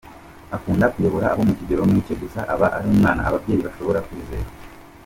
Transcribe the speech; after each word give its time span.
Akunda 0.55 0.85
kuyobora 0.93 1.25
abo 1.29 1.41
mu 1.47 1.53
kigero 1.59 1.81
nk’icye 1.89 2.15
gusa 2.23 2.39
aba 2.53 2.67
ari 2.77 2.87
umwana 2.95 3.21
ababyeyi 3.27 3.61
bashobora 3.67 4.03
kwizera. 4.07 4.49